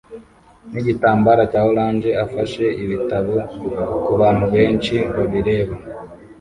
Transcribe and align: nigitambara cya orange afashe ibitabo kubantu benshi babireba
nigitambara 0.71 1.41
cya 1.51 1.61
orange 1.71 2.09
afashe 2.25 2.65
ibitabo 2.83 3.35
kubantu 4.05 4.45
benshi 4.55 4.95
babireba 5.15 5.75